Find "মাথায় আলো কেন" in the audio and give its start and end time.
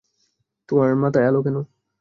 1.01-1.57